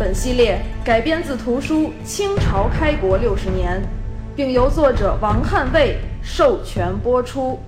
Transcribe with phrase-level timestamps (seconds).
[0.00, 3.82] 本系列改编自图书《清朝开国六十年》，
[4.34, 7.60] 并由作者王汉卫授权播出。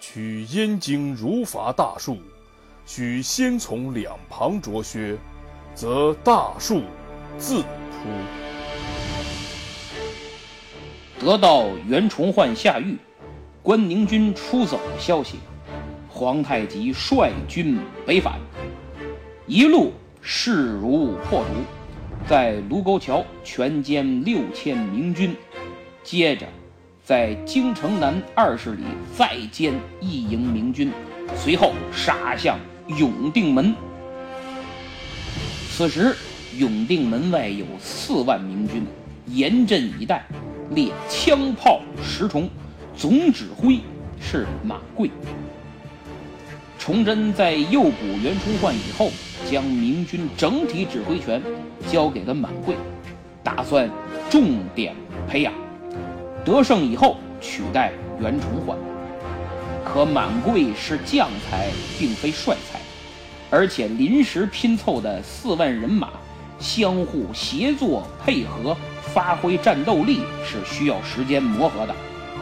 [0.00, 2.16] 取燕京如伐大树，
[2.86, 5.14] 须先从两旁着削，
[5.74, 6.84] 则大树
[7.36, 8.08] 自扑。
[11.18, 12.96] 得到袁崇焕下狱、
[13.62, 15.38] 关宁军出走的消息，
[16.20, 18.38] 皇太极率军北返，
[19.46, 19.90] 一路
[20.20, 25.34] 势如破竹，在卢沟桥全歼六千明军，
[26.04, 26.46] 接着。
[27.02, 28.82] 在京城南二十里
[29.16, 30.92] 再歼一营明军，
[31.34, 32.58] 随后杀向
[32.98, 33.74] 永定门。
[35.70, 36.14] 此时
[36.58, 38.84] 永定门外有四万明军
[39.24, 40.26] 严阵以待，
[40.74, 42.46] 列枪炮十重，
[42.94, 43.80] 总指挥
[44.20, 45.10] 是马贵。
[46.80, 49.10] 崇祯在诱捕袁崇焕以后，
[49.50, 51.40] 将明军整体指挥权
[51.86, 52.74] 交给了满桂，
[53.44, 53.86] 打算
[54.30, 54.96] 重点
[55.28, 55.52] 培养。
[56.42, 58.78] 得胜以后取代袁崇焕，
[59.84, 62.80] 可满桂是将才，并非帅才，
[63.50, 66.08] 而且临时拼凑的四万人马，
[66.58, 71.94] 相互协作配合，发挥战斗力是需要时间磨合的。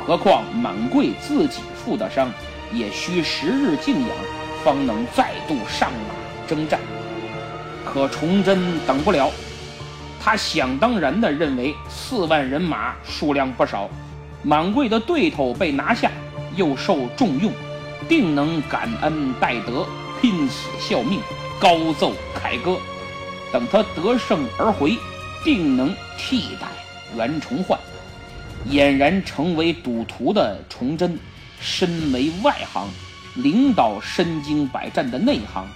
[0.07, 2.31] 何况满桂自己负的伤，
[2.73, 4.11] 也需时日静养，
[4.65, 6.15] 方能再度上马
[6.47, 6.79] 征战。
[7.85, 9.31] 可崇祯等不了。
[10.21, 13.89] 他想当然地认为四万人马数量不少，
[14.43, 16.11] 满贵的对头被拿下，
[16.55, 17.51] 又受重用，
[18.09, 19.87] 定能感恩戴德，
[20.21, 21.21] 拼死效命，
[21.59, 22.77] 高奏凯歌。
[23.51, 24.99] 等他得胜而回，
[25.43, 26.67] 定能替代
[27.17, 27.79] 袁崇焕。
[28.69, 31.19] 俨然成为赌徒的崇祯，
[31.61, 32.89] 身为外行，
[33.37, 35.67] 领导身经百战的内行，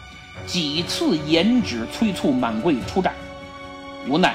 [0.47, 3.15] 几次严旨催促满贵出战。
[4.09, 4.34] 无奈，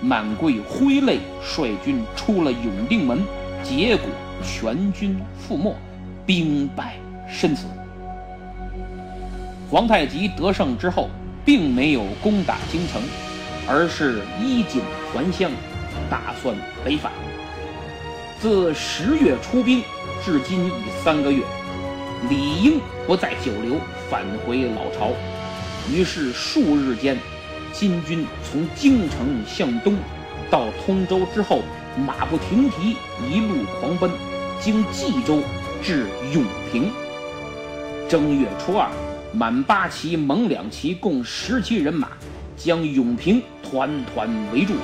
[0.00, 3.24] 满贵挥泪率军出了永定门，
[3.62, 4.08] 结果
[4.42, 5.74] 全军覆没，
[6.24, 6.96] 兵败
[7.30, 7.66] 身死。
[9.70, 11.10] 皇太极得胜之后，
[11.44, 13.02] 并没有攻打京城，
[13.66, 14.80] 而是衣锦
[15.12, 15.50] 还乡，
[16.08, 17.10] 打算北返。
[18.40, 19.82] 自十月出兵
[20.24, 20.72] 至今已
[21.04, 21.42] 三个月，
[22.30, 23.76] 理应不再久留，
[24.08, 25.12] 返回老巢。
[25.92, 27.18] 于是数日间。
[27.74, 29.96] 金军从京城向东，
[30.48, 31.60] 到通州之后，
[32.06, 32.96] 马不停蹄，
[33.28, 34.08] 一路狂奔，
[34.60, 35.42] 经冀州
[35.82, 36.90] 至永平。
[38.08, 38.88] 正月初二，
[39.32, 42.10] 满八旗、蒙两旗共十七人马，
[42.56, 44.74] 将永平团团围住。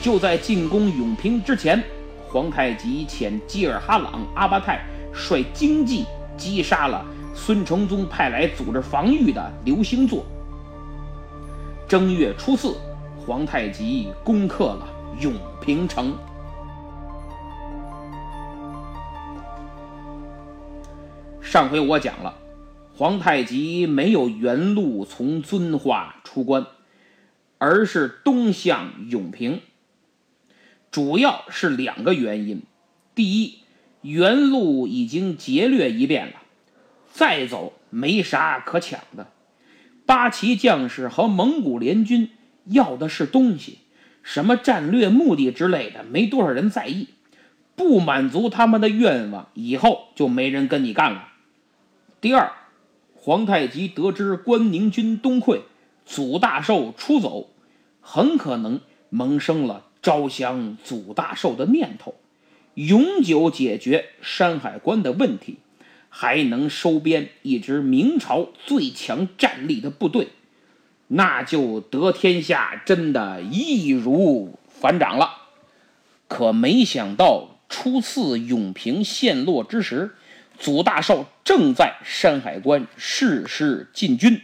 [0.00, 1.84] 就在进攻永平之前，
[2.30, 4.84] 皇太极遣济尔哈朗、阿巴泰
[5.14, 6.04] 率精骑
[6.36, 10.26] 击杀了孙承宗派来组织防御的刘兴作。
[11.88, 12.76] 正月初四，
[13.16, 14.86] 皇太极攻克了
[15.20, 16.14] 永平城。
[21.40, 22.34] 上回我讲了，
[22.94, 26.66] 皇太极没有原路从遵化出关，
[27.56, 29.62] 而是东向永平，
[30.90, 32.62] 主要是两个原因：
[33.14, 33.58] 第一，
[34.02, 36.34] 原路已经劫掠一遍了，
[37.12, 39.28] 再走没啥可抢的。
[40.06, 42.30] 八旗将士和蒙古联军
[42.64, 43.78] 要的是东西，
[44.22, 47.08] 什么战略目的之类的，没多少人在意。
[47.76, 51.28] 不满足他们的愿望，以后就没人跟你干了。
[52.20, 52.50] 第二，
[53.14, 55.60] 皇太极得知关宁军东溃，
[56.04, 57.50] 祖大寿出走，
[58.00, 58.80] 很可能
[59.10, 62.14] 萌生了招降祖大寿的念头，
[62.72, 65.58] 永久解决山海关的问题。
[66.08, 70.28] 还能收编一支明朝最强战力的部队，
[71.08, 75.32] 那就得天下真的易如反掌了。
[76.26, 80.14] 可没想到，初次永平陷落之时，
[80.58, 84.40] 祖大寿正在山海关誓师进军，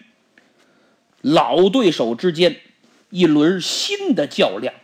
[1.22, 2.58] 老对手之间
[3.08, 4.74] 一轮新的较量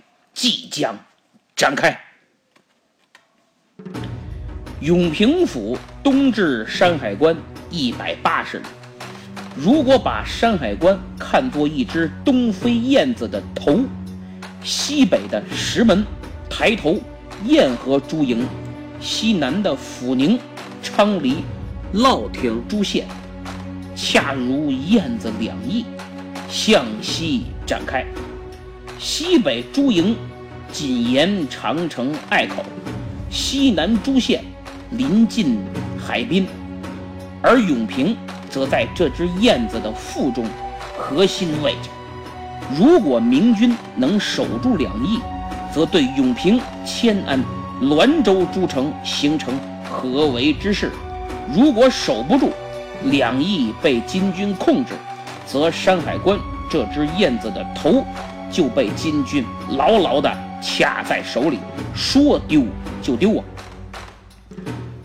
[0.40, 0.98] 即将
[1.54, 2.00] 展开。
[4.80, 7.36] 永平府东至山海关，
[7.68, 8.64] 一百八十里。
[9.54, 13.80] 如果把山海关看作一只东飞燕子的头，
[14.64, 16.02] 西北的石门、
[16.48, 16.98] 抬头、
[17.44, 18.48] 燕河诸营，
[18.98, 20.40] 西南的抚宁、
[20.82, 21.44] 昌黎、
[21.92, 23.06] 乐亭诸县，
[23.94, 25.84] 恰如燕子两翼，
[26.48, 28.06] 向西展开。
[28.98, 30.14] 西北诸营
[30.72, 32.64] 紧沿长城隘口，
[33.30, 34.42] 西南诸县
[34.90, 35.58] 临近
[35.98, 36.46] 海滨，
[37.42, 38.16] 而永平。
[38.48, 40.44] 则在这只燕子的腹中，
[40.98, 41.88] 核心位置。
[42.76, 45.20] 如果明军能守住两翼，
[45.72, 47.40] 则对永平、迁安、
[47.80, 49.54] 滦州诸城形成
[49.88, 50.88] 合围之势；
[51.54, 52.50] 如果守不住，
[53.04, 54.94] 两翼被金军控制，
[55.46, 56.36] 则山海关
[56.68, 58.04] 这只燕子的头
[58.50, 60.30] 就被金军牢牢地
[60.60, 61.58] 卡在手里，
[61.94, 62.64] 说丢
[63.00, 63.44] 就丢啊！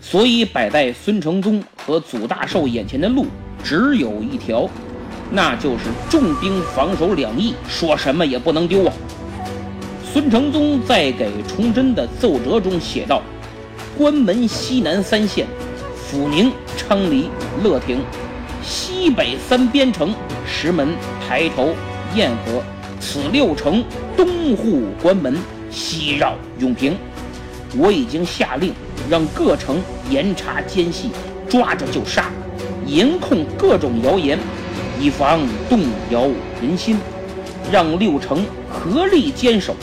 [0.02, 3.26] 所以摆在孙承宗和祖大寿眼前的路
[3.64, 4.70] 只有一条，
[5.32, 8.94] 那就是重兵防守两翼，说什么也不能丢啊！
[10.14, 13.22] 孙承宗在给崇祯的奏折中写道
[13.98, 15.46] ：“关门西南三县，
[15.98, 17.30] 阜宁、昌黎、
[17.64, 18.00] 乐亭，
[18.64, 20.14] 西北三边城，
[20.48, 20.96] 石门、
[21.28, 21.76] 抬头、
[22.14, 22.64] 堰河，
[23.00, 23.84] 此六城
[24.16, 25.36] 东护关门，
[25.70, 26.98] 西绕永平。
[27.78, 28.74] 我已经下令。”
[29.08, 31.12] 让各城严查奸细，
[31.48, 32.32] 抓着就杀，
[32.88, 34.40] 严控各种谣言，
[35.00, 36.28] 以防动摇
[36.60, 36.98] 人心。
[37.72, 39.76] 让六城合力坚守。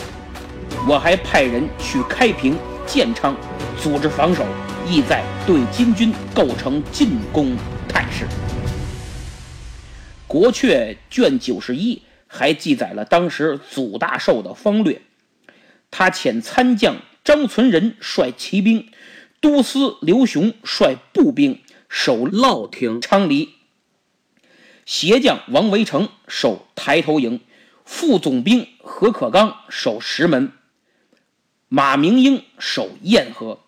[0.89, 3.37] 我还派人去开平、建昌，
[3.81, 4.45] 组织防守，
[4.91, 7.57] 意在对金军构成进攻
[7.89, 8.27] 态势。
[10.27, 12.03] 国阙卷九十一
[12.35, 15.03] 还记载了当时祖大寿的方略，
[15.91, 18.89] 他遣参将张存仁率骑兵。
[19.41, 23.57] 都司刘雄率步兵守乐亭、昌黎，
[24.87, 27.41] 协将王维成守抬头营，
[27.85, 30.53] 副总兵何可刚守石门，
[31.69, 33.59] 马明英守堰河。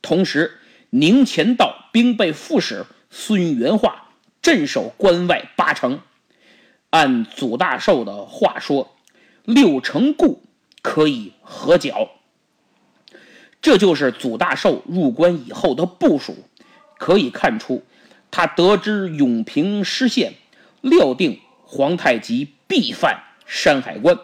[0.00, 4.08] 同时，宁前道兵备副使孙元化
[4.40, 6.00] 镇守关外八城。
[6.90, 8.96] 按祖大寿的话说，
[9.44, 10.42] 六成固
[10.82, 12.08] 可以合剿。
[13.60, 16.36] 这就是祖大寿入关以后的部署，
[16.96, 17.82] 可以看出，
[18.30, 20.34] 他得知永平失陷，
[20.80, 24.16] 料定皇太极必犯山海关，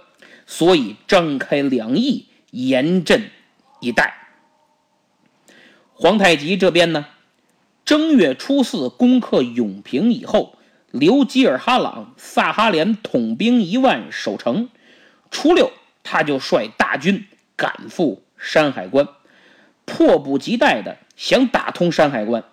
[0.46, 3.30] 所以张开两翼，严阵
[3.80, 4.14] 以待。
[5.92, 7.06] 皇太极这边呢，
[7.84, 10.56] 正月初四攻克永平以后，
[10.94, 14.68] 留吉尔哈朗、萨哈连统兵一万守城，
[15.28, 15.72] 初六
[16.04, 17.26] 他就率大军
[17.56, 19.08] 赶赴山海关。
[19.84, 22.44] 迫不及待的想打通山海关，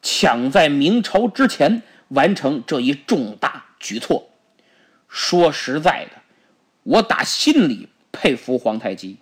[0.00, 4.30] 抢在明朝之前完成这一重大举措。
[5.08, 6.22] 说实在的，
[6.84, 9.16] 我打心里佩服皇太极，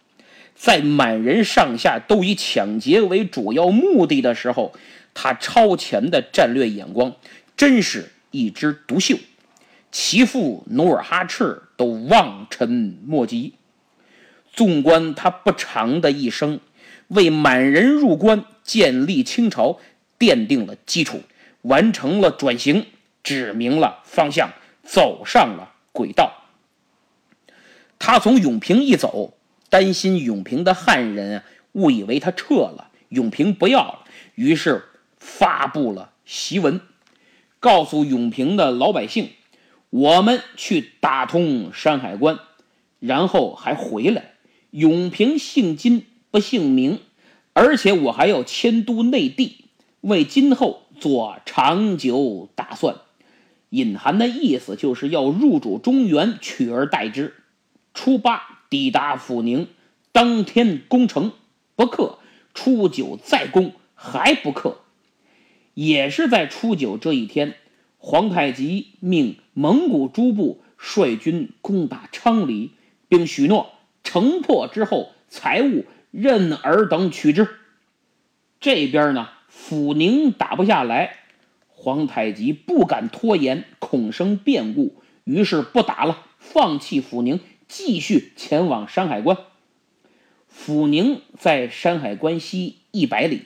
[0.55, 4.75] 在满人上下都以抢劫为主要目的的时候，
[5.15, 7.17] 他超前的战略眼光
[7.57, 9.17] 真是一枝独秀，
[9.91, 13.55] 其父努尔哈赤都望尘莫及。
[14.53, 16.61] 纵观他不长的一生。
[17.09, 19.79] 为满人入关、建立清朝
[20.19, 21.23] 奠定了基础，
[21.63, 22.85] 完成了转型，
[23.23, 24.51] 指明了方向，
[24.83, 26.33] 走上了轨道。
[27.97, 29.35] 他从永平一走，
[29.71, 31.45] 担心永平的汉人啊
[31.75, 34.83] 误以为他撤了，永平不要了，于是
[35.17, 36.81] 发布了檄文，
[37.67, 39.31] 告诉永平的老百姓
[39.91, 42.39] ：“我们去打通山海关，
[43.01, 44.35] 然后还回来。”
[44.71, 46.07] 永平姓金。
[46.29, 47.01] 不姓名，
[47.55, 49.65] 而且我还要迁都内地，
[50.03, 52.97] 为今后做长久打算。
[53.71, 57.35] 隐含的意思就是要入主中原，取而代之。
[57.95, 59.69] 初八抵达阜宁，
[60.13, 61.33] 当天攻城
[61.75, 62.19] 不克，
[62.53, 64.81] 初九再攻还不克。
[65.77, 67.55] 也是在初九这一天，
[67.99, 72.71] 皇太极命蒙古诸部率军攻打昌黎，
[73.09, 75.85] 并许诺城破之后财物。
[76.13, 77.47] 任尔等取之。
[78.59, 81.19] 这边呢，抚宁打不下来，
[81.69, 89.37] 皇太极不敢拖延，恐生变故，于是不打了，放弃抚宁，继续前往山海关。
[90.51, 93.43] 抚宁在山海关西一百里，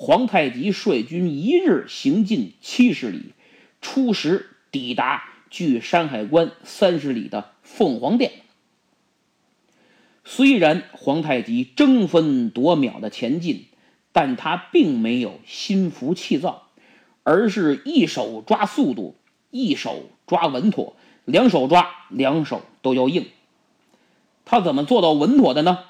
[0.00, 3.32] 皇太极率军一日行进七十里，
[3.80, 8.30] 初时抵达距山海关三十里的凤凰殿。
[10.24, 13.64] 虽然皇太极争分夺秒的前进，
[14.12, 16.68] 但他并没有心浮气躁，
[17.24, 19.16] 而是一手抓速度，
[19.50, 23.26] 一手抓稳妥，两手抓，两手都要硬。
[24.44, 25.80] 他怎么做到稳妥的呢？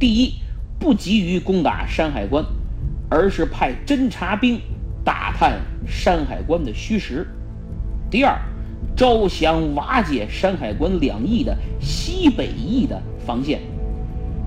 [0.00, 0.32] 第一，
[0.80, 2.44] 不急于攻打山海关，
[3.12, 4.58] 而是派侦察兵
[5.04, 7.26] 打探山海关的虚实。
[8.10, 8.34] 第二，
[8.96, 13.60] 招降瓦解山海关两翼的西北翼的防线。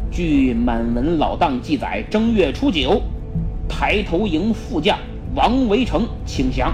[0.10, 3.00] 据满文老档记载，正月初九，
[3.70, 4.98] 抬头营副将
[5.36, 6.72] 王维成请降；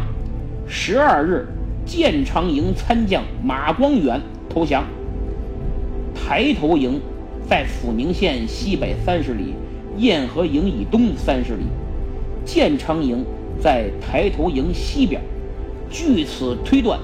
[0.65, 1.45] 十二日，
[1.86, 4.86] 建昌营参将马光远投降。
[6.15, 7.01] 抬头营
[7.50, 9.55] 在阜宁县西北三十里，
[9.98, 11.63] 堰河营以东三十里；
[12.45, 13.25] 建昌营
[13.62, 15.21] 在抬头营西边。
[15.89, 17.00] 据此推断，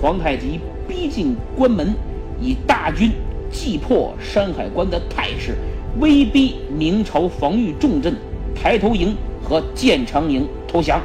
[0.00, 1.94] 皇太极逼近关门，
[2.40, 3.10] 以大军。
[3.48, 5.56] 击破山海关的态势，
[6.00, 8.14] 威逼明朝防御重镇
[8.54, 11.00] 抬头营和建昌营投降，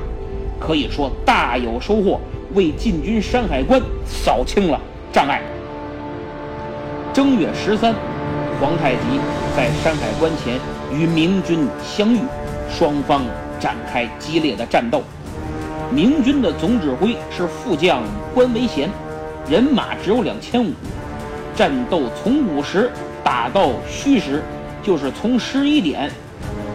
[0.59, 2.19] 可以说大有收获，
[2.55, 4.81] 为进军山海关扫清了
[5.13, 5.41] 障碍。
[7.13, 7.93] 正月十三，
[8.59, 9.01] 皇太极
[9.55, 10.59] 在山海关前
[10.91, 12.19] 与明军相遇，
[12.69, 13.21] 双方
[13.61, 15.01] 展开激烈的战斗。
[15.93, 18.01] 明军的总指挥是副将
[18.33, 18.89] 关维贤，
[19.49, 20.73] 人马只有两千五。
[21.55, 22.89] 战斗从午时
[23.23, 24.41] 打到戌时，
[24.81, 26.09] 就是从十一点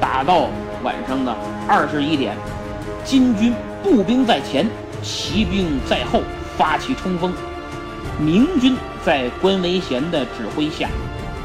[0.01, 0.49] 打到
[0.83, 1.35] 晚上的
[1.67, 2.37] 二十一点。
[3.05, 3.53] 金军
[3.83, 4.67] 步兵在前，
[5.03, 6.21] 骑兵在后，
[6.57, 7.33] 发起冲锋。
[8.19, 10.89] 明军在关维贤的指挥下，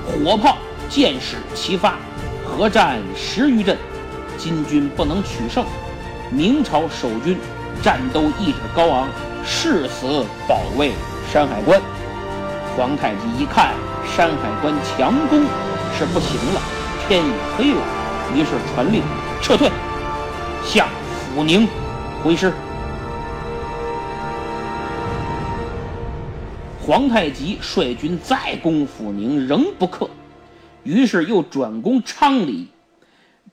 [0.06, 0.58] 火炮、
[0.90, 1.96] 箭矢齐发，
[2.44, 3.78] 合战十余阵，
[4.42, 5.64] 金军不能取胜。
[6.32, 7.38] 明朝守军
[7.84, 9.08] 战斗意志高昂，
[9.46, 10.94] 誓死保卫
[11.32, 11.80] 山海关。
[12.76, 15.44] 皇太极一看山海关强攻
[15.96, 16.62] 是不行了，
[17.08, 17.82] 天也黑了，
[18.34, 19.04] 于是传令
[19.44, 19.70] 撤退，
[20.64, 20.88] 向
[21.36, 21.68] 阜宁
[22.24, 22.52] 回师。
[26.84, 30.10] 皇太极率军再攻阜宁，仍不克，
[30.84, 32.68] 于是又转攻昌黎。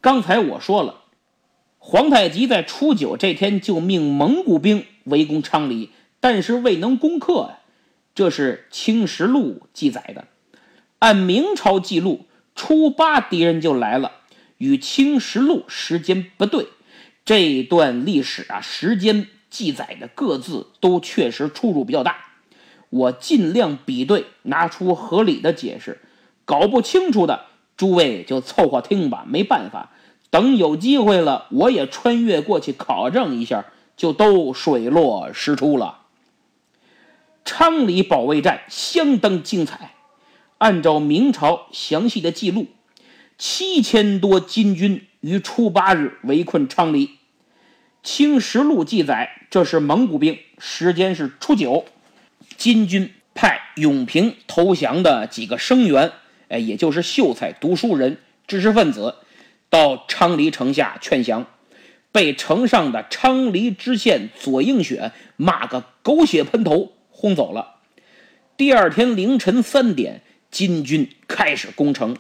[0.00, 1.02] 刚才我说了，
[1.78, 5.90] 皇太极在初九这天就命蒙古兵围攻昌黎，
[6.21, 7.59] 但是未能攻克呀。
[8.14, 10.26] 这是《清实录》记载的，
[10.99, 14.12] 按明朝记录，初八敌人就来了，
[14.59, 16.69] 与《清实录》时间不对。
[17.25, 22.17] 这段历史啊，时间记载的各自都确实出入比较大。
[22.90, 26.00] 我尽量比对，拿出合理的解释。
[26.45, 27.45] 搞不清楚的，
[27.78, 29.92] 诸位就凑合听吧，没办法。
[30.28, 33.64] 等有机会了，我也穿越过去考证一下，
[33.97, 36.00] 就都水落石出了。
[37.47, 39.94] 昌黎保卫战相当精彩。
[40.58, 42.66] 按照明朝详细的记录，
[43.38, 47.06] 七千多金军于初八日围困昌黎。
[48.02, 51.85] 《清实录》记载，这是蒙古兵，时间是初九。
[52.56, 56.11] 金军派永平投降的几个生员，
[56.49, 59.14] 哎，也就是秀才、读书人、知识分子，
[59.71, 61.47] 到昌黎城下劝降，
[62.11, 66.93] 被城上的昌黎知县左应选骂个狗血喷头。
[67.11, 67.76] 轰走了。
[68.57, 72.17] 第二天凌晨三点，金军开始攻城，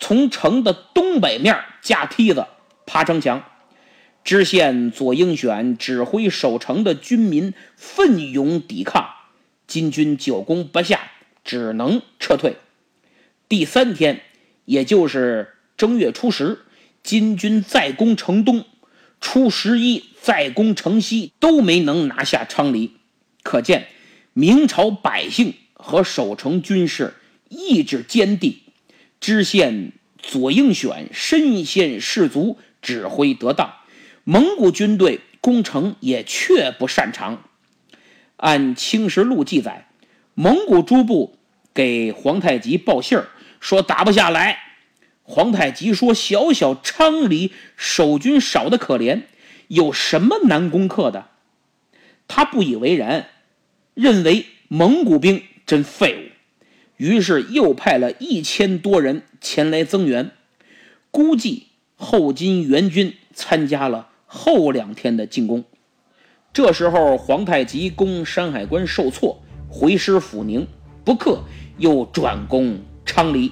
[0.00, 2.46] 从城的东北面架梯子
[2.84, 3.44] 爬城墙。
[4.24, 9.08] 知县左应选指挥守城的军民奋勇抵抗，
[9.66, 11.00] 金军久攻不下，
[11.44, 12.56] 只能撤退。
[13.48, 14.20] 第三天，
[14.64, 16.58] 也就是正月初十，
[17.02, 18.64] 金军再攻城东，
[19.20, 22.92] 初十一再攻城西，都没能拿下昌黎。
[23.42, 23.88] 可见。
[24.34, 27.14] 明朝百姓和守城军士
[27.48, 28.60] 意志坚定，
[29.18, 33.74] 知县左应选身先士卒，指挥得当。
[34.22, 37.42] 蒙古军队攻城也确不擅长。
[38.36, 39.88] 按《清实录》记载，
[40.34, 41.36] 蒙古诸部
[41.74, 43.26] 给皇太极报信儿，
[43.60, 44.58] 说打不下来。
[45.22, 49.22] 皇太极说：“小小昌黎守军少得可怜，
[49.68, 51.28] 有什么难攻克的？”
[52.28, 53.28] 他不以为然。
[53.94, 56.62] 认为蒙古兵真废物，
[56.98, 60.30] 于是又派了一千多人前来增援。
[61.10, 65.64] 估计后金援军参加了后两天的进攻。
[66.52, 70.68] 这时候，皇太极攻山海关受挫，回师抚宁，
[71.04, 71.42] 不克，
[71.78, 73.50] 又转攻昌黎。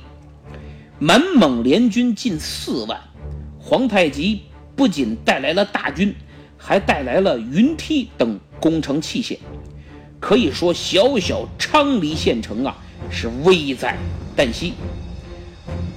[0.98, 3.00] 满蒙联军近四万，
[3.58, 4.42] 皇太极
[4.76, 6.14] 不仅带来了大军，
[6.58, 9.38] 还带来了云梯等工程器械。
[10.20, 12.76] 可以说，小小昌黎县城啊，
[13.10, 13.96] 是危在
[14.36, 14.74] 旦夕。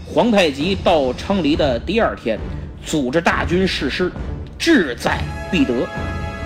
[0.05, 2.39] 皇太极到昌黎的第二天，
[2.85, 4.11] 组织大军誓师，
[4.57, 5.19] 志在
[5.51, 5.73] 必得。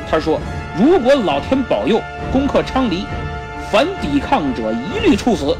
[0.09, 0.39] 他说
[0.77, 2.01] ：“如果老天保佑，
[2.31, 3.03] 攻克昌黎，
[3.71, 5.55] 凡抵抗者一律处死。”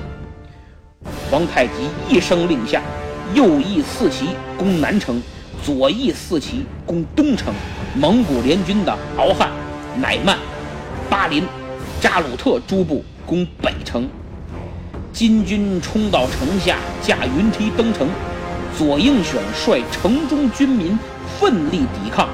[1.34, 1.74] 皇太极
[2.08, 2.80] 一声令下，
[3.34, 5.20] 右翼四旗攻南城，
[5.64, 7.52] 左翼四旗攻东城。
[7.96, 9.50] 蒙古联军的敖汉、
[10.00, 10.38] 乃曼、
[11.10, 11.44] 巴林、
[12.00, 14.08] 扎鲁特诸部攻北城。
[15.12, 18.08] 金军冲到城下，驾云梯登城。
[18.78, 20.96] 左应选率城中军民
[21.40, 22.30] 奋力抵抗，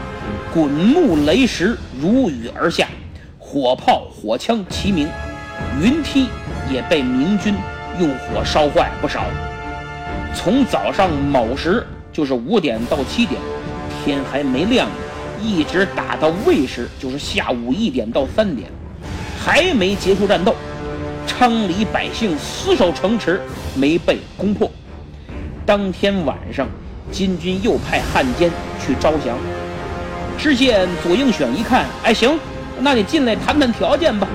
[0.53, 2.85] 滚木雷石如雨而下，
[3.37, 5.07] 火炮火枪齐鸣，
[5.81, 6.27] 云梯
[6.69, 7.55] 也被明军
[7.99, 9.25] 用火烧坏不少。
[10.33, 13.39] 从早上卯时，就是五点到七点，
[14.03, 14.87] 天还没亮，
[15.41, 18.69] 一直打到未时，就是下午一点到三点，
[19.39, 20.55] 还没结束战斗。
[21.27, 23.41] 昌黎百姓死守城池，
[23.75, 24.69] 没被攻破。
[25.65, 26.67] 当天晚上，
[27.11, 29.37] 金军又派汉奸去招降。
[30.37, 32.39] 知县左应选一看，哎，行，
[32.79, 34.27] 那你进来谈谈条件吧。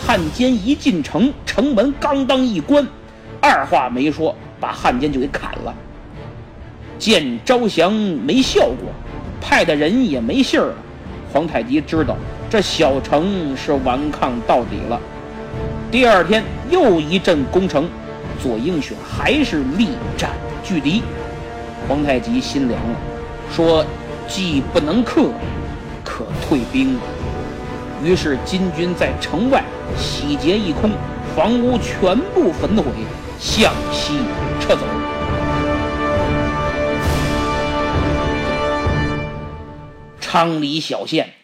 [0.00, 2.86] 汉奸一进城，城门刚当一关，
[3.40, 5.74] 二话没说，把汉奸就给砍了。
[6.98, 8.90] 见招降没效果，
[9.40, 10.72] 派的人也没信儿。
[11.32, 12.16] 皇太极知道
[12.48, 14.98] 这小城是顽抗到底了。
[15.90, 17.88] 第二天又一阵攻城，
[18.40, 20.30] 左应选还是力战。
[20.64, 21.02] 拒敌，
[21.86, 22.96] 皇太极心凉了，
[23.54, 23.84] 说
[24.28, 25.30] ：“既不能克，
[26.04, 27.00] 可退兵了。”
[28.04, 29.62] 于是金军在城外
[29.96, 30.90] 洗劫一空，
[31.34, 32.84] 房屋全部焚毁，
[33.38, 34.18] 向西
[34.60, 34.82] 撤走。
[40.20, 41.34] 昌黎小县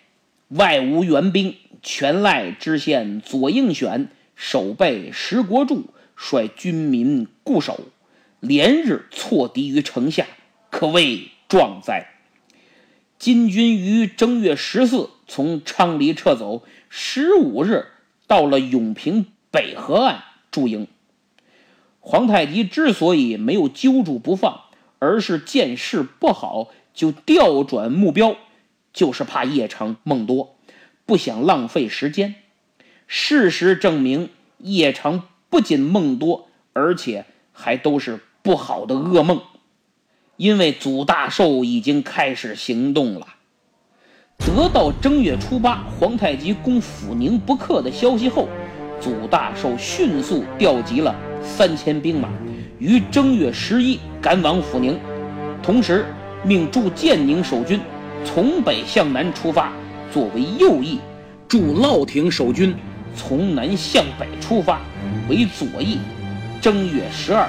[0.49, 7.81] 外无援兵，全赖知县左应选守备石国柱率军民固守。
[8.41, 10.27] 连日挫敌于城下，
[10.71, 12.09] 可谓壮哉。
[13.19, 17.87] 金军于正月十四从昌黎撤走，十五日
[18.35, 20.89] 到了永平北河岸驻营。
[22.01, 24.63] 皇太极之所以没有揪住不放，
[24.99, 28.35] 而是见势不好就调转目标，
[28.93, 30.57] 就是怕邺城梦多，
[31.07, 32.35] 不想浪费时间。
[33.07, 38.19] 事实证明，邺城不仅梦多，而且还都是。
[38.43, 39.41] 不好的噩梦，
[40.37, 43.34] 因为祖大寿已经开始行动了。
[44.39, 48.49] 得到正月初八皇太极攻阜宁不克的消息后，
[49.01, 52.29] 祖大寿迅速调集了三千兵马，
[52.79, 54.99] 于正月十一赶往阜宁，
[55.63, 56.05] 同时
[56.43, 57.81] 命驻建宁守军
[58.25, 59.73] 从北向南出发，
[60.13, 60.99] 作为右翼；
[61.49, 62.75] 驻乐亭守军
[63.15, 64.81] 从南向北出发，
[65.29, 65.99] 为左翼。
[66.61, 67.49] 正月十二。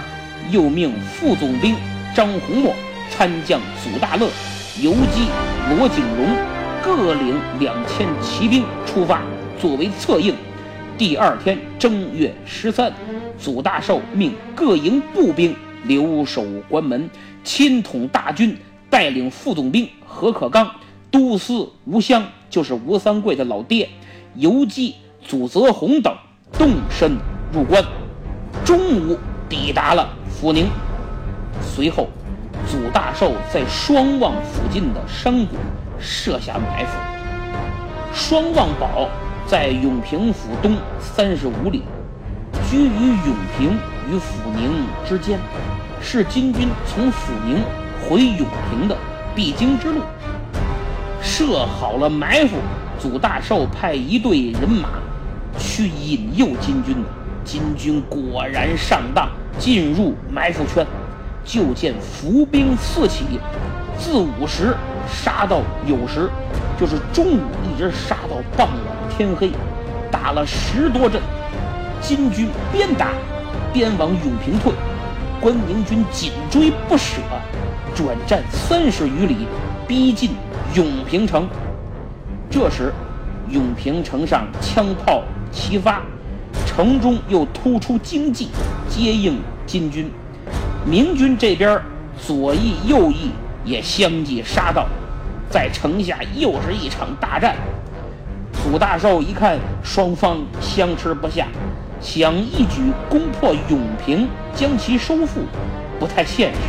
[0.51, 1.75] 又命副总兵
[2.15, 2.71] 张洪谟
[3.09, 4.27] 参将祖大乐、
[4.79, 5.25] 游击
[5.71, 6.27] 罗景荣
[6.85, 9.19] 各领两千骑兵出发，
[9.59, 10.35] 作为策应。
[10.99, 12.93] 第二天正月十三，
[13.39, 17.09] 祖大寿命各营步兵留守关门，
[17.43, 18.55] 亲统大军，
[18.87, 20.69] 带领副总兵何可刚、
[21.09, 23.89] 都司吴襄（就是吴三桂的老爹）、
[24.37, 24.93] 游击
[25.27, 26.15] 祖泽宏等
[26.53, 27.17] 动身
[27.51, 27.83] 入关。
[28.63, 29.17] 中午
[29.49, 30.07] 抵达了。
[30.29, 30.67] 阜宁，
[31.63, 32.09] 随后，
[32.67, 35.55] 祖大寿在双望附近的山谷
[35.99, 36.97] 设下埋伏。
[38.13, 39.09] 双望堡
[39.45, 41.83] 在永平府东三十五里，
[42.69, 43.77] 居于永平
[44.09, 45.39] 与阜宁之间，
[46.01, 47.63] 是金军从阜宁
[48.01, 48.95] 回永平的
[49.35, 50.01] 必经之路。
[51.21, 52.57] 设好了埋伏，
[52.99, 54.89] 祖大寿派一队人马
[55.57, 56.95] 去引诱金军。
[57.43, 59.29] 金军果然上当。
[59.57, 60.85] 进入埋伏圈，
[61.45, 63.23] 就见伏兵四起，
[63.97, 64.75] 自午时
[65.07, 66.29] 杀到酉时，
[66.79, 69.51] 就是中午一直杀到傍晚天黑，
[70.11, 71.21] 打了十多阵。
[72.01, 73.09] 金军边打
[73.73, 74.71] 边往永平退，
[75.41, 77.21] 关宁军紧追不舍，
[77.95, 79.47] 转战三十余里，
[79.87, 80.31] 逼近
[80.75, 81.47] 永平城。
[82.49, 82.93] 这时，
[83.49, 86.01] 永平城上枪炮齐发。
[86.65, 88.49] 城中又突出精骑
[88.89, 90.11] 接应金军，
[90.85, 91.81] 明军这边
[92.19, 93.31] 左翼右翼
[93.65, 94.87] 也相继杀到，
[95.49, 97.55] 在城下又是一场大战。
[98.53, 101.47] 祖大寿一看双方相持不下，
[101.99, 105.41] 想一举攻破永平，将其收复，
[105.99, 106.59] 不太现实，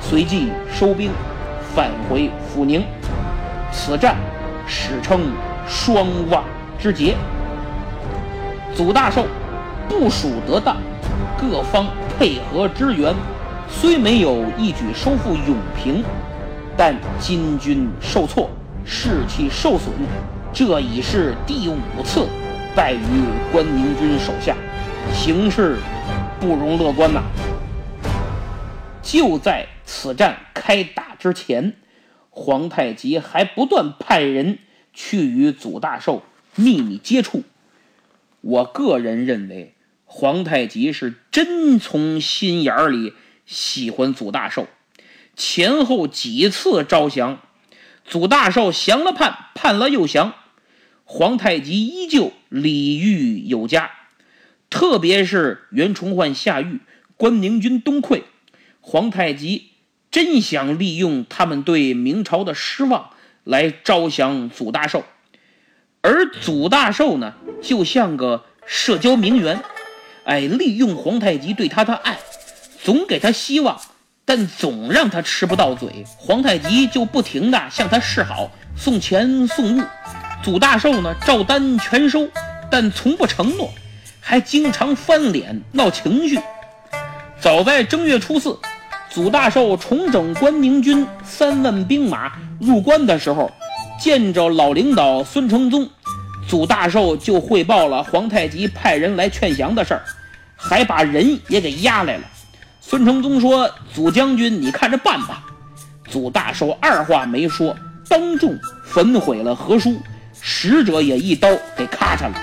[0.00, 1.10] 随即收兵，
[1.74, 2.82] 返回阜宁。
[3.70, 4.16] 此战
[4.66, 5.32] 史称
[5.66, 6.44] 双望
[6.78, 7.14] 之捷。
[8.74, 9.26] 祖大寿
[9.88, 10.76] 部署得当，
[11.38, 11.86] 各方
[12.18, 13.14] 配合支援，
[13.68, 16.02] 虽没有一举收复永平，
[16.76, 18.50] 但金军受挫，
[18.84, 19.90] 士气受损，
[20.52, 22.26] 这已是第五次
[22.74, 24.56] 败于关宁军手下，
[25.12, 25.76] 形势
[26.40, 27.22] 不容乐观呐。
[29.02, 31.74] 就在此战开打之前，
[32.30, 34.58] 皇太极还不断派人
[34.92, 36.22] 去与祖大寿
[36.56, 37.42] 秘密接触。
[38.40, 39.74] 我个人认为，
[40.04, 43.12] 皇太极是真从心眼里
[43.46, 44.66] 喜欢祖大寿。
[45.36, 47.40] 前后几次招降，
[48.04, 50.34] 祖大寿降了叛，叛了又降，
[51.04, 53.90] 皇太极依旧礼遇有加。
[54.70, 56.80] 特别是袁崇焕下狱，
[57.16, 58.22] 关宁军东溃。
[58.80, 59.70] 皇太极
[60.10, 63.10] 真想利用他们对明朝的失望
[63.44, 65.04] 来招降祖大寿，
[66.00, 69.60] 而祖大寿呢，就像个社交名媛，
[70.24, 72.18] 哎，利用皇太极对他的爱，
[72.84, 73.80] 总给他希望，
[74.26, 76.04] 但总让他吃不到嘴。
[76.18, 79.82] 皇太极就不停的向他示好，送钱送物，
[80.42, 82.28] 祖大寿呢照单全收，
[82.70, 83.72] 但从不承诺，
[84.20, 86.38] 还经常翻脸闹情绪。
[87.40, 88.54] 早在正月初四。
[89.08, 93.50] 祖大寿重整关宁军三万兵马入关的时候，
[93.98, 95.88] 见着老领导孙承宗，
[96.46, 100.02] 祖大寿就汇报了皇太极派人来劝降的事儿，
[100.56, 102.24] 还把人也给押来了。
[102.86, 105.42] 孙承宗说：“祖将军，你看着办吧。”
[106.06, 107.74] 祖大寿二话没说，
[108.10, 109.98] 当众焚毁了和书，
[110.38, 112.34] 使者也一刀给咔嚓了。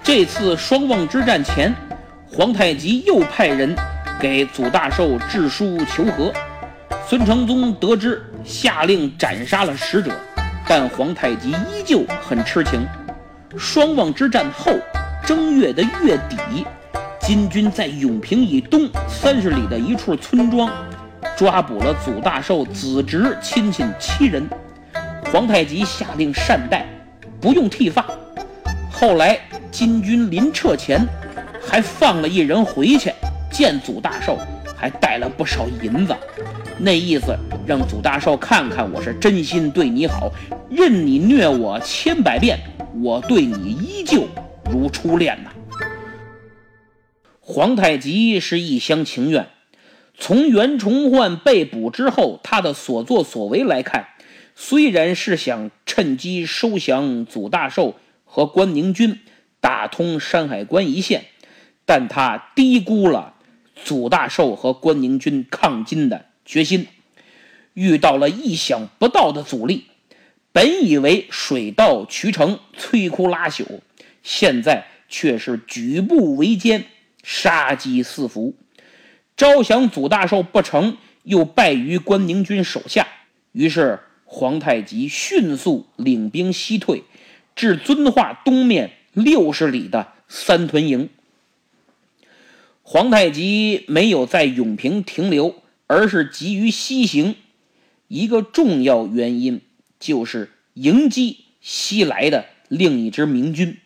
[0.00, 1.74] 这次双望之战前，
[2.30, 3.74] 皇太极又派人。
[4.20, 6.32] 给祖大寿致书求和，
[7.08, 10.12] 孙承宗得知，下令斩杀了使者，
[10.66, 12.86] 但皇太极依旧很痴情。
[13.56, 14.72] 双望之战后，
[15.24, 16.64] 正月的月底，
[17.28, 20.72] 金军在永平以东三十里的一处村庄，
[21.36, 24.48] 抓捕了祖大寿子侄亲戚七人。
[25.26, 26.86] 皇太极下令善待，
[27.38, 28.02] 不用剃发。
[28.90, 29.38] 后来
[29.70, 31.06] 金军临撤前，
[31.60, 33.12] 还放了一人回去。
[33.52, 34.38] 见祖大寿
[34.74, 36.16] 还带了不少银子，
[36.78, 37.36] 那意思
[37.66, 40.32] 让祖大寿看看我是真心对你好，
[40.70, 42.58] 任你虐我千百遍，
[43.02, 44.26] 我对你依旧
[44.72, 45.50] 如初恋呐。
[47.50, 49.48] 皇太极是一厢情愿，
[50.18, 54.06] 从袁崇焕被捕之后他的所作所为来看，
[54.54, 57.94] 虽然是想趁机收降祖大寿
[58.26, 59.20] 和关宁军，
[59.60, 61.24] 打通山海关一线，
[61.86, 63.36] 但他低估了。
[63.82, 66.88] 祖大寿和关宁军抗金的决心
[67.72, 69.86] 遇到了意想不到的阻力，
[70.52, 73.80] 本以为水到渠成、摧枯拉朽，
[74.22, 76.84] 现在却是举步维艰、
[77.28, 78.54] 杀机四伏。
[79.36, 83.06] 招降祖大寿不成，又败于关宁军手下，
[83.52, 87.04] 于是皇太极迅速领兵西退，
[87.54, 91.10] 至遵化东面六十里的三屯营。
[92.82, 95.54] 皇太极没有在永平停留，
[95.86, 97.36] 而是急于西行。
[98.08, 99.60] 一个重要原因
[100.00, 103.76] 就是迎击西来的另一支明军，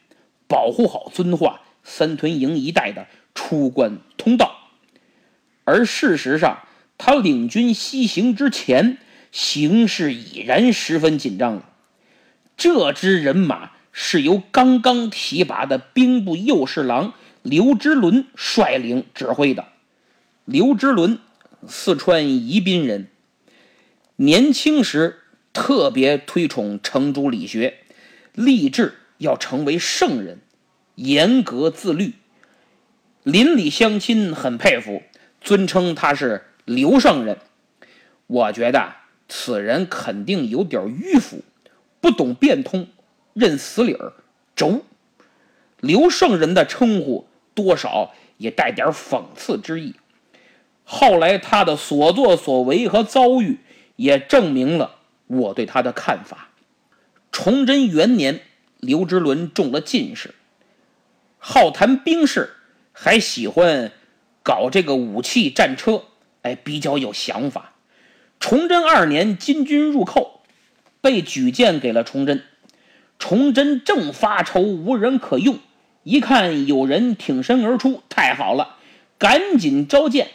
[0.46, 4.71] 保护好遵化三屯营一带的出关通道。
[5.64, 6.61] 而事实上，
[6.99, 8.99] 他领军西行之前，
[9.31, 11.68] 形势已然十分紧张了。
[12.57, 17.14] 这支人马是由刚刚提拔的兵部右侍郎。
[17.42, 19.66] 刘之伦率领指挥的。
[20.45, 21.18] 刘之伦，
[21.66, 23.09] 四川宜宾人，
[24.14, 25.18] 年轻时
[25.53, 27.79] 特别推崇程朱理学，
[28.35, 30.38] 立志要成为圣人，
[30.95, 32.14] 严格自律。
[33.22, 35.02] 邻里乡亲很佩服，
[35.40, 37.38] 尊称他是刘圣人。
[38.26, 38.94] 我觉得
[39.28, 41.42] 此人肯定有点迂腐，
[42.00, 42.88] 不懂变通，
[43.35, 44.12] 认死理儿，
[44.56, 44.85] 轴。
[45.80, 47.26] 刘圣人的称呼。
[47.54, 49.96] 多少也带点讽刺之意。
[50.85, 53.58] 后来他的所作所为和遭遇，
[53.96, 56.48] 也证明了我对他的看法。
[57.30, 58.40] 崇祯元年，
[58.80, 60.35] 刘之伦中了进士，
[61.37, 62.54] 好谈兵事，
[62.92, 63.92] 还喜欢
[64.42, 66.05] 搞这个武器战车，
[66.42, 67.72] 哎，比较有想法。
[68.38, 70.42] 崇祯二年，金军入寇，
[71.00, 72.44] 被举荐给了崇祯。
[73.18, 75.59] 崇祯正发愁无人可用。
[76.02, 78.76] 一看有人挺身而出，太好了，
[79.18, 80.31] 赶紧召见。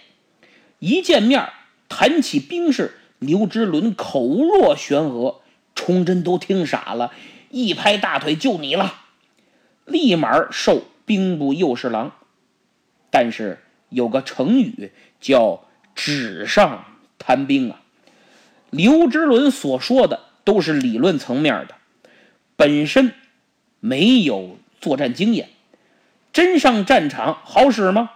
[0.79, 1.49] 一见面
[1.89, 5.41] 谈起兵事，刘之伦口若悬河，
[5.75, 7.11] 崇祯都听傻了，
[7.49, 9.01] 一拍大腿：“就你了！”
[9.83, 12.13] 立马授兵部右侍郎。
[13.19, 13.57] 但是
[13.89, 16.85] 有个成语叫“纸上
[17.17, 17.81] 谈兵”啊，
[18.69, 21.73] 刘之伦所说的都是理论层面的，
[22.55, 23.11] 本身
[23.79, 25.49] 没有作战经验，
[26.31, 28.11] 真上战场好使吗？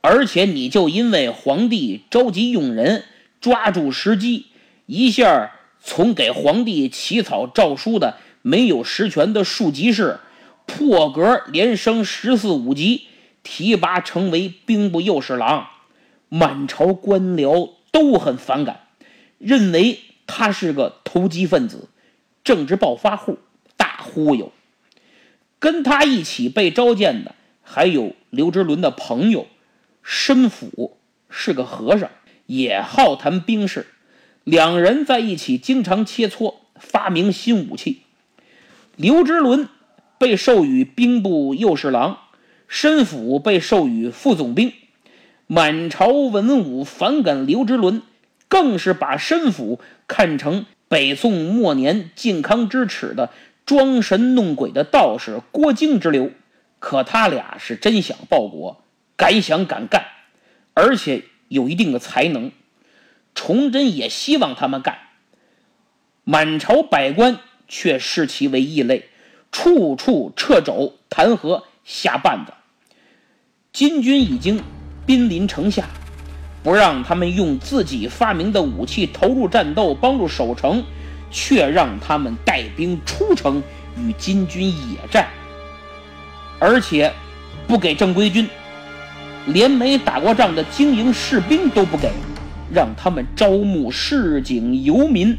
[0.00, 3.04] 而且你就因为皇帝着急用人，
[3.42, 4.46] 抓住时机，
[4.86, 10.18] 一下从给皇帝起草诏书的没有实权的庶吉士，
[10.64, 13.08] 破格连升十四五级，
[13.50, 15.70] 提拔成为兵部右侍郎，
[16.28, 18.86] 满朝官僚都很反感，
[19.38, 21.88] 认为他是个投机分子、
[22.44, 23.38] 政治暴发户、
[23.76, 24.52] 大忽悠。
[25.58, 27.34] 跟他一起被召见的
[27.64, 29.48] 还有刘之伦的朋友。
[30.00, 32.08] 申府是个和尚，
[32.46, 33.88] 也好谈兵事。
[34.44, 38.02] 两人在一起经常切磋，发明新武器。
[38.94, 39.68] 刘之伦
[40.18, 42.18] 被授予兵部右侍郎，
[42.72, 44.72] 申府被授予副总兵。
[45.48, 48.02] 满朝文武反感刘之伦，
[48.46, 53.30] 更是把申府看成北宋末年靖康之耻的
[53.66, 56.30] 装神弄鬼的道士郭靖之流。
[56.78, 58.84] 可他俩是真想报国。
[59.16, 60.06] 敢想敢干，
[60.72, 62.52] 而且有一定的才能，
[63.34, 64.96] 崇祯也希望他们干。
[66.22, 69.10] 满朝百官却视其为异类，
[69.50, 72.52] 处处掣肘弹劾下绊子。
[73.72, 74.60] 金军已经
[75.06, 75.84] 兵临城下，
[76.62, 80.82] 不让他们用自己发明的武器投入战斗，帮助守城，
[81.30, 83.62] 却让他们带兵出城
[83.96, 85.28] 与金军野战，
[86.58, 87.12] 而且
[87.68, 88.48] 不给正规军。
[89.46, 92.10] 连没打过仗的精营士兵都不给，
[92.74, 95.34] 让他们招募市井游民，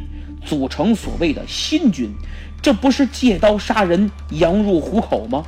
[0.45, 2.09] 组成所谓的新军，
[2.61, 5.43] 这不是借刀杀人、羊入虎口吗？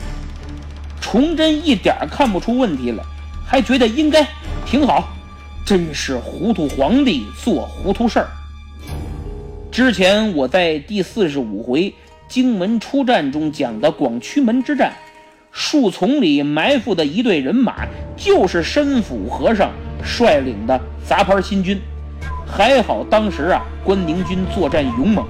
[1.04, 3.04] 崇祯一点看不出问题来，
[3.46, 4.26] 还觉得应该
[4.66, 5.10] 挺好，
[5.66, 8.28] 真是糊涂皇帝做糊涂事儿。
[9.70, 11.94] 之前我在第四十五回
[12.30, 14.94] 荆门出战中讲的广渠门之战。
[15.52, 17.86] 树丛里埋伏的一队人马，
[18.16, 19.72] 就是申府和尚
[20.04, 21.80] 率领的杂牌新军。
[22.48, 25.24] 还好当时啊，关宁军作战勇猛，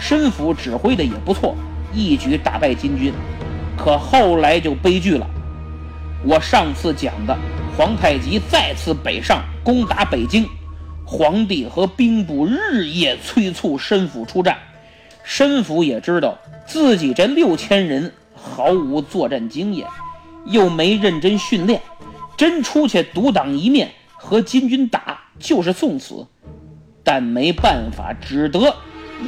[0.00, 1.54] 申府指挥的也不错，
[1.92, 3.12] 一举打败金军。
[3.78, 5.26] 可后来就悲剧了。
[6.24, 7.38] 我上次讲的，
[7.76, 10.46] 皇太极再次北上攻打北京，
[11.04, 14.58] 皇帝和兵部日夜催促申府出战。
[15.22, 16.36] 申府也知道
[16.66, 18.12] 自己这六千人。
[18.40, 19.86] 毫无作战经验，
[20.46, 21.82] 又没认真训练，
[22.36, 26.24] 真出去独当一面和金军打就是送死。
[27.02, 28.74] 但没办法，只得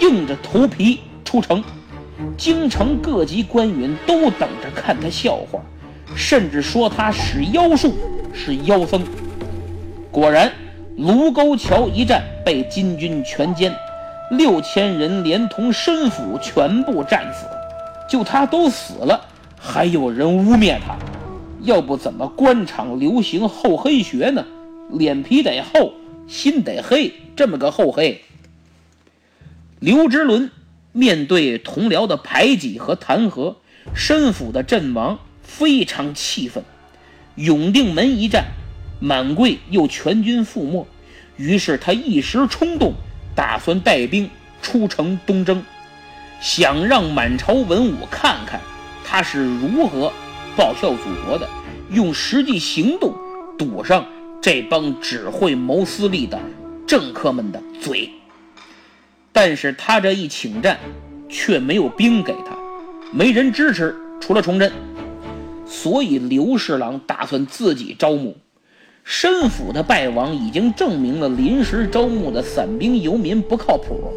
[0.00, 1.62] 硬着头皮出城。
[2.36, 5.60] 京城各级官员都等着看他笑话，
[6.14, 7.94] 甚至说他使妖术
[8.32, 9.02] 是妖僧。
[10.10, 10.52] 果然，
[10.96, 13.72] 卢沟桥一战被金军全歼，
[14.30, 17.46] 六千人连同身府全部战死。
[18.08, 19.24] 就他都死了，
[19.56, 20.96] 还有人污蔑他，
[21.62, 24.44] 要不怎么官场流行厚黑学呢？
[24.92, 25.92] 脸皮得厚，
[26.26, 28.20] 心得黑，这么个厚黑。
[29.78, 30.50] 刘之伦
[30.92, 33.56] 面对同僚的排挤和弹劾，
[33.94, 36.64] 申府的阵亡，非常气愤。
[37.36, 38.46] 永定门一战，
[39.00, 40.86] 满贵又全军覆没，
[41.36, 42.94] 于是他一时冲动，
[43.34, 44.28] 打算带兵
[44.60, 45.62] 出城东征。
[46.40, 48.60] 想让满朝文武看看
[49.04, 50.10] 他是如何
[50.56, 51.48] 报效祖国的，
[51.90, 53.14] 用实际行动
[53.56, 54.06] 堵上
[54.42, 56.40] 这帮只会谋私利的
[56.86, 58.10] 政客们的嘴。
[59.32, 60.78] 但是他这一请战，
[61.28, 62.56] 却没有兵给他，
[63.12, 64.70] 没人支持，除了崇祯。
[65.66, 68.36] 所以刘侍郎打算自己招募。
[69.02, 74.12] 申府的败亡已经证明了临时招募的散兵游民不靠谱，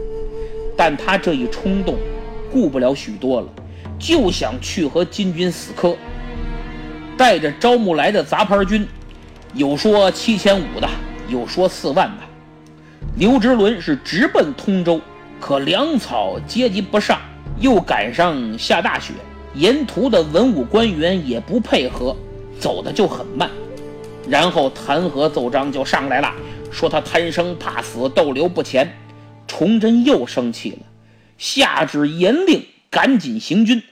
[0.75, 1.95] 但他这一冲动。
[2.51, 3.47] 顾不了许多了，
[3.97, 5.95] 就想去和金军死磕。
[7.17, 8.87] 带着招募来的杂牌军，
[9.53, 10.87] 有说七千五的，
[11.27, 12.32] 有说四万的。
[13.15, 14.99] 刘直伦是直奔通州，
[15.39, 17.21] 可粮草接济不上，
[17.59, 19.13] 又赶上下大雪，
[19.53, 22.15] 沿途的文武官员也不配合，
[22.59, 23.47] 走的就很慢。
[24.27, 26.33] 然后弹劾奏章就上来了，
[26.71, 28.91] 说他贪生怕死，逗留不前。
[29.45, 30.79] 崇祯又生气了。
[31.37, 33.83] 下旨严令，赶紧行军。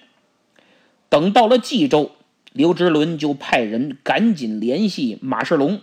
[1.10, 2.14] 等到了冀州，
[2.54, 5.82] 刘知伦就派人赶紧联系马世龙，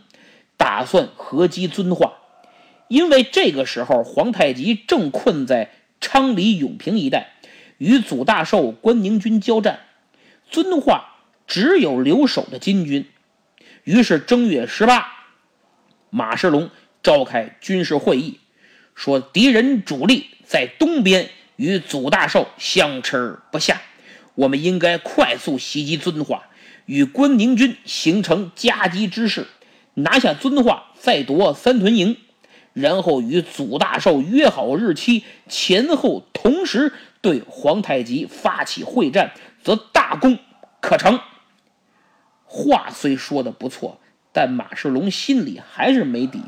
[0.57, 2.15] 打算合击遵化。
[2.89, 5.71] 因为这个时候皇太极正困在
[6.01, 7.35] 昌黎、永平一带，
[7.79, 9.81] 与祖大寿、关宁军交战，
[10.51, 13.07] 遵化只有留守的金军。
[13.85, 15.07] 于是正月十八，
[16.11, 16.71] 马世龙
[17.03, 18.41] 召开军事会议，
[18.95, 21.31] 说敌人主力在东边。
[21.57, 23.83] 与祖大寿相持不下，
[24.37, 26.45] 我们应该快速袭击遵化，
[26.87, 29.49] 与关宁军形成夹击之势，
[29.95, 32.17] 拿下遵化，再夺三屯营，
[32.81, 40.39] 然后与祖大寿约好日期，前后同时对皇太极发起会战，则大功
[40.81, 41.19] 可成。
[42.45, 44.01] 话虽说的不错，
[44.33, 46.41] 但马世龙心里还是没底。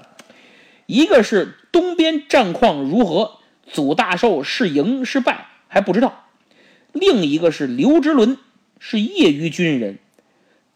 [0.87, 6.25] 一个是东边战况如何，祖大寿是赢是败还不知道；
[6.93, 8.39] 另一个是刘之伦
[8.79, 9.99] 是业余军人，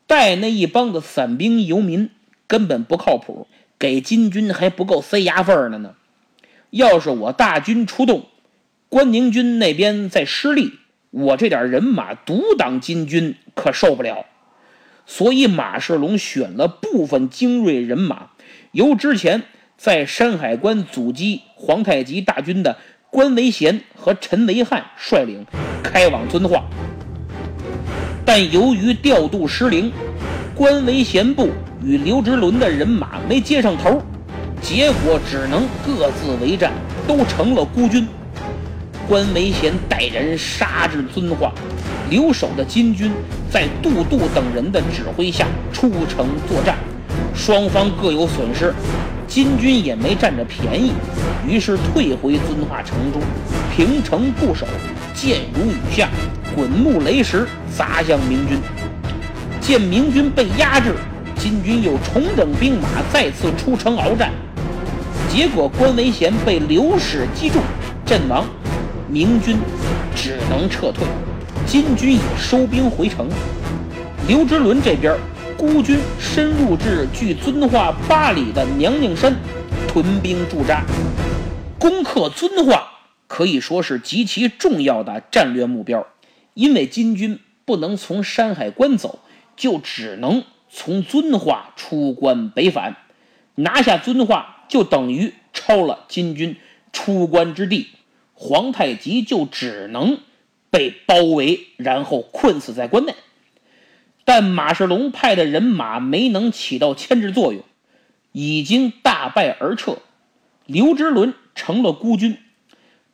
[0.07, 2.11] 带那一帮子散兵游民
[2.47, 3.49] 根本不靠谱，
[3.85, 5.95] 给金军还不够塞牙缝的呢。
[6.71, 8.25] 要是我大军出动，
[8.89, 10.73] 关宁军那边再失利，
[11.11, 14.25] 我这点人马独挡金军可受不了。
[15.05, 18.31] 所以马世龙选了部分精锐人马，
[18.73, 19.43] 由之前
[19.77, 22.79] 在山海关阻击皇太极大军的
[23.11, 25.45] 关维贤和陈维汉率领，
[25.83, 26.65] 开往遵化。
[28.25, 29.93] 但由于调度失灵，
[30.57, 31.51] 关维贤部
[31.83, 34.01] 与刘直伦的人马没接上头，
[34.63, 36.73] 结果只能各自为战，
[37.09, 38.07] 都成了孤军。
[39.09, 41.53] 关维贤带人杀至遵化，
[42.09, 43.11] 留守的金军
[43.51, 46.77] 在杜杜等人的指挥下出城作战，
[47.35, 48.73] 双方各有损失，
[49.27, 50.93] 金军也没占着便宜，
[51.45, 53.21] 于是退回遵化城中，
[53.75, 54.65] 平城固守，
[55.15, 56.09] 箭如雨下，
[56.55, 57.45] 滚木雷石
[57.77, 58.57] 砸向明军。
[59.65, 60.95] 见明军被压制，
[61.39, 64.31] 金军又重整兵马，再次出城鏖战，
[65.27, 67.63] 结果关维贤被刘氏击中，
[68.05, 68.47] 阵亡。
[69.09, 69.57] 明军
[70.15, 71.07] 只能撤退，
[71.67, 73.27] 金军也收兵回城。
[74.29, 75.17] 刘之伦这边
[75.57, 79.35] 孤军深入至距遵化八里的娘娘山，
[79.89, 80.83] 屯兵驻扎。
[81.79, 82.83] 攻克遵化
[83.27, 86.07] 可以说是极其重要的战略目标，
[86.53, 89.21] 因为金军不能从山海关走，
[89.57, 92.97] 就只能从遵化出关北返。
[93.57, 96.57] 拿下遵化，就等于抄了金军
[96.93, 97.89] 出关之地。
[98.35, 100.19] 皇太极就只能
[100.71, 103.15] 被包围，然后困死在关内。
[104.25, 107.63] 但马世龙派的人马没能起到牵制作用，
[108.33, 109.99] 已经大败而撤。
[110.67, 112.39] 刘之伦成了孤军。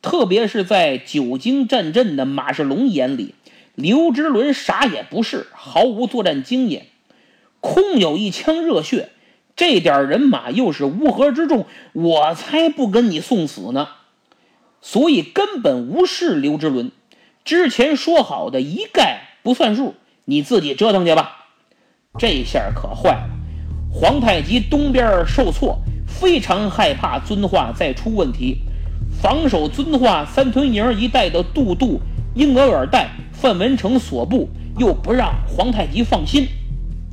[0.01, 3.35] 特别是在久经战阵的马世龙眼里，
[3.75, 6.87] 刘之伦啥也不是，毫无作战经验，
[7.59, 9.09] 空有一腔热血，
[9.55, 13.87] 这点人马又是乌合之众，我才不跟你送死呢。
[14.81, 16.91] 所以根本无视刘之伦，
[17.45, 21.45] 之前说好的一概不算数，你自己折腾去吧。
[22.19, 23.29] 这下可坏了，
[23.93, 28.57] 皇太极东边受挫，非常害怕遵化再出问题，
[29.21, 32.01] 防守遵化三屯营一带的杜度、
[32.35, 33.05] 英格尔岱、
[33.41, 36.47] 范文成所部又不让皇太极放心，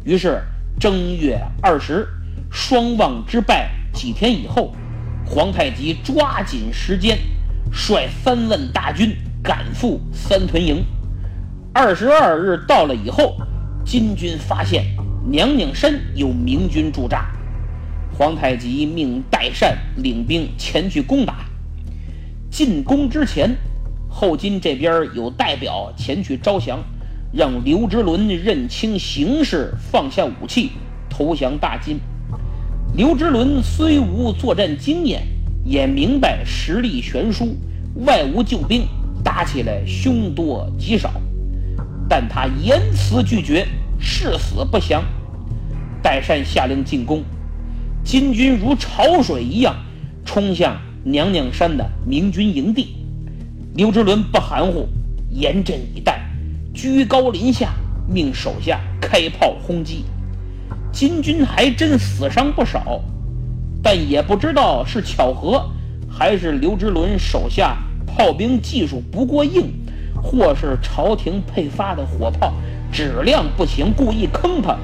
[0.04, 0.42] 于是
[0.78, 2.06] 正月二十，
[2.52, 4.74] 双望之败几天以后，
[5.24, 7.16] 皇太极抓紧时间。
[7.72, 10.84] 率三万大军赶赴三屯营。
[11.72, 13.34] 二十二日到了以后，
[13.82, 14.84] 金军发现
[15.30, 17.30] 娘娘山有明军驻扎，
[18.12, 21.46] 皇太极命代善领兵前去攻打。
[22.50, 23.56] 进攻之前，
[24.20, 26.80] 后金这边有代表前去招降，
[27.32, 30.72] 让刘之伦认清形势，放下武器，
[31.08, 32.00] 投降大金。
[32.96, 35.22] 刘之伦虽无作战经验。
[35.64, 37.54] 也明白实力悬殊，
[38.06, 38.86] 外无救兵，
[39.22, 41.12] 打起来凶多吉少。
[42.08, 43.66] 但他严词拒绝，
[44.00, 45.04] 誓死不降。
[46.02, 47.22] 代善下令进攻，
[48.02, 49.76] 金军如潮水一样
[50.24, 52.96] 冲向娘娘山的明军营地。
[53.74, 54.88] 刘之伦不含糊，
[55.30, 56.20] 严阵以待，
[56.74, 57.70] 居高临下，
[58.08, 60.04] 命手下开炮轰击。
[60.90, 63.00] 金军还真死伤不少。
[63.80, 65.64] 但也不知道是巧合，
[66.10, 69.72] 还是刘之伦手下炮兵技术不过硬，
[70.20, 72.52] 或是朝廷配发的火炮
[72.90, 74.76] 质量不行，故意坑他。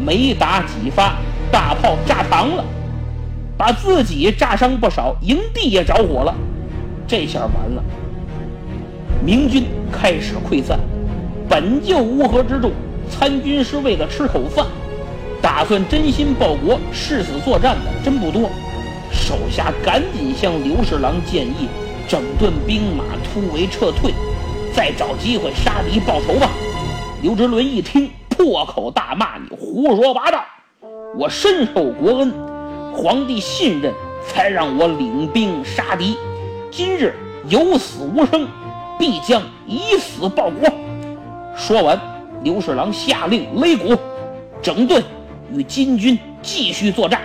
[0.00, 1.16] 没打几发，
[1.50, 2.64] 大炮炸膛了，
[3.56, 6.32] 把自己炸伤不少，营地也着火了。
[7.08, 7.82] 这下完了，
[9.24, 10.78] 明军开始溃散。
[11.48, 12.70] 本就乌合之众，
[13.10, 14.66] 参军是为了吃口饭。
[15.40, 18.50] 打算真心报国、誓死作战的真不多，
[19.10, 21.68] 手下赶紧向刘侍郎建议
[22.08, 24.12] 整顿兵马、突围撤退，
[24.74, 26.50] 再找机会杀敌报仇吧。
[27.22, 30.44] 刘直伦一听，破口大骂：“你胡说八道！
[31.16, 32.32] 我深受国恩，
[32.92, 33.94] 皇帝信任，
[34.26, 36.16] 才让我领兵杀敌。
[36.70, 37.14] 今日
[37.48, 38.46] 有死无生，
[38.98, 40.68] 必将以死报国。”
[41.56, 41.98] 说完，
[42.42, 43.96] 刘侍郎下令擂鼓，
[44.62, 45.02] 整顿，
[45.52, 47.20] 与金军继续作战。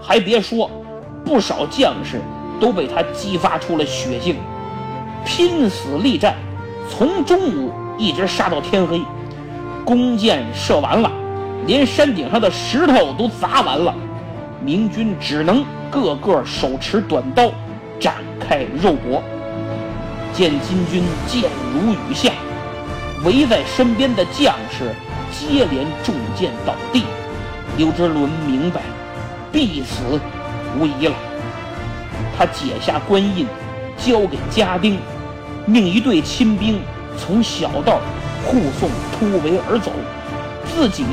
[0.00, 0.70] 还别说，
[1.24, 2.20] 不少将士
[2.60, 4.36] 都被他激发出了血性，
[5.24, 6.34] 拼死力战，
[6.90, 9.00] 从中午一直杀到天黑。
[9.84, 11.10] 弓箭射完了，
[11.66, 13.94] 连山顶上的石头都砸完了，
[14.60, 17.50] 明军只能个个手持短刀，
[18.00, 19.22] 展开肉搏。
[20.32, 22.32] 见金军箭如雨下，
[23.22, 24.94] 围在身边的将士
[25.30, 27.04] 接连中箭倒地，
[27.76, 28.80] 刘之伦明白
[29.52, 30.18] 必死
[30.78, 31.14] 无疑了。
[32.36, 33.46] 他解下官印，
[33.98, 34.98] 交给家丁，
[35.66, 36.80] 命一队亲兵
[37.18, 38.00] 从小道
[38.44, 39.92] 护送突围而走，
[40.74, 41.04] 自己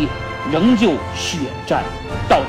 [0.49, 1.84] 仍旧血战
[2.30, 2.45] 到底。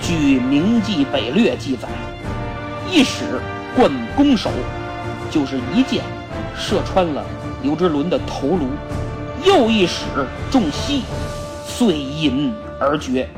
[0.00, 1.86] 据《明记北略》记载，
[2.90, 3.38] 一使
[3.76, 4.50] 贯弓手。
[5.30, 6.02] 就是一箭
[6.56, 7.24] 射穿了
[7.62, 8.66] 刘之伦的头颅，
[9.44, 10.04] 又一使
[10.50, 11.02] 中膝，
[11.66, 13.28] 遂引而绝。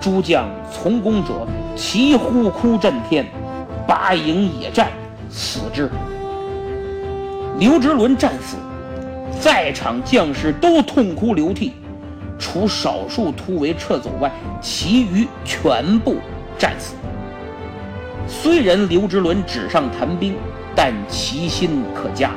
[0.00, 3.26] 诸将从攻者齐呼哭震天，
[3.86, 4.90] 拔营野战，
[5.28, 5.90] 死之。
[7.58, 8.56] 刘之伦战死，
[9.40, 11.72] 在场将士都痛哭流涕，
[12.38, 16.16] 除少数突围撤走外，其余全部
[16.56, 16.94] 战死。
[18.28, 20.34] 虽然刘之伦纸上谈兵。
[20.80, 22.30] 但其心可嘉，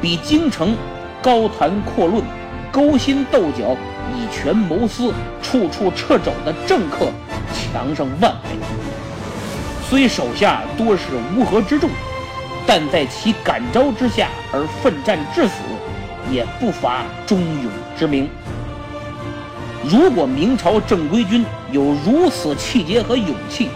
[0.00, 0.76] 比京城
[1.20, 2.22] 高谈阔论、
[2.70, 3.76] 勾心斗角、
[4.14, 5.12] 以权谋私、
[5.42, 7.08] 处处掣肘的政客
[7.52, 8.50] 强上万倍。
[9.90, 11.02] 虽手下多是
[11.36, 11.90] 乌合之众，
[12.64, 15.54] 但在其感召之下而奋战至死，
[16.30, 18.28] 也不乏忠勇之名。
[19.82, 23.68] 如果明朝正规军有如此气节和勇气，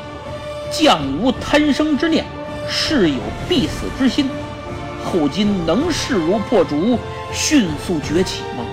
[0.71, 2.25] 将无贪生之念。
[2.69, 4.29] 是有必死之心，
[5.05, 6.99] 后金能势如破竹，
[7.33, 8.65] 迅速崛起吗？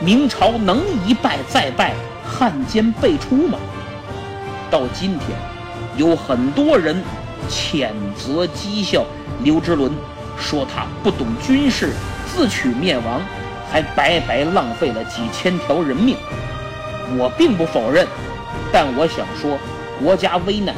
[0.00, 1.94] 明朝能一败再败，
[2.24, 3.58] 汉奸辈出吗？
[4.70, 5.36] 到今天，
[5.96, 7.02] 有很多人
[7.50, 9.04] 谴责讥笑
[9.42, 9.90] 刘之伦，
[10.38, 11.92] 说他不懂军事，
[12.26, 13.20] 自取灭亡，
[13.70, 16.16] 还白白浪费了几千条人命。
[17.16, 18.06] 我并不否认，
[18.70, 19.58] 但我想说，
[20.00, 20.74] 国家危难。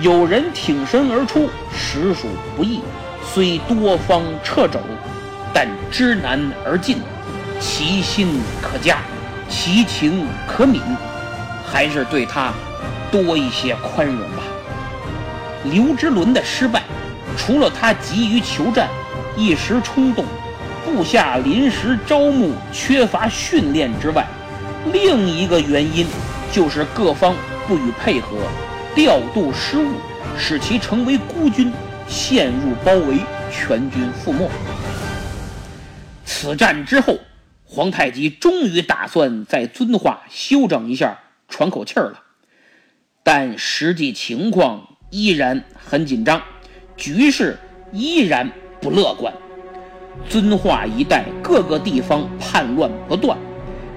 [0.00, 2.80] 有人挺身而出，实属不易。
[3.34, 4.80] 虽多方掣肘，
[5.54, 6.98] 但知难而进，
[7.60, 8.98] 其心可嘉，
[9.48, 10.80] 其情可悯，
[11.64, 12.52] 还是对他
[13.10, 14.42] 多一些宽容吧。
[15.64, 16.82] 刘之伦的失败，
[17.36, 18.88] 除了他急于求战、
[19.36, 20.24] 一时冲动、
[20.84, 24.26] 部下临时招募缺乏训练之外，
[24.92, 26.06] 另一个原因
[26.50, 27.34] 就是各方
[27.68, 28.36] 不予配合。
[28.94, 29.94] 调度失误，
[30.38, 31.72] 使其成为孤军，
[32.06, 33.16] 陷入包围，
[33.50, 34.46] 全军覆没。
[36.26, 37.18] 此战之后，
[37.64, 41.18] 皇太极终于打算在遵化休整一下，
[41.48, 42.20] 喘口气儿了。
[43.22, 46.42] 但实际情况依然很紧张，
[46.94, 47.58] 局势
[47.92, 49.32] 依然不乐观。
[50.28, 53.38] 遵化一带各个地方叛乱不断，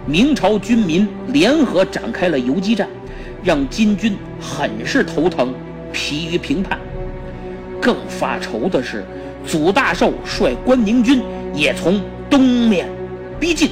[0.08, 2.88] 明朝军民联合展开了游击战。
[3.46, 5.54] 让金军很是头疼，
[5.94, 6.80] 疲于评判。
[7.80, 9.06] 更发愁的是，
[9.46, 11.22] 祖大寿率关宁军
[11.54, 12.90] 也从东面
[13.40, 13.70] 逼近。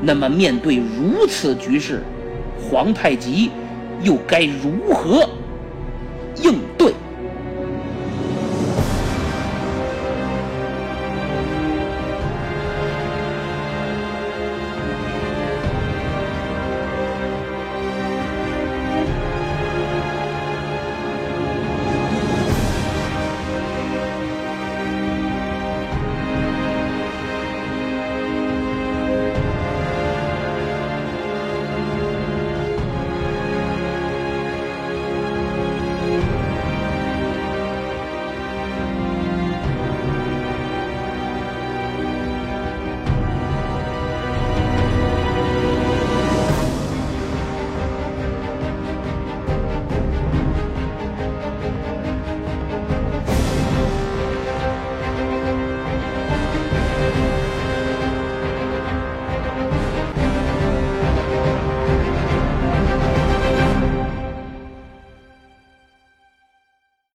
[0.00, 2.04] 那么，面对如此局势，
[2.60, 3.50] 皇太极
[4.04, 5.28] 又该如何